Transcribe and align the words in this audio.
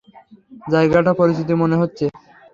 জায়গাটাকে 0.67 1.17
পরিচিত 1.19 1.49
মনে 1.61 1.75
হচ্ছে। 1.81 2.05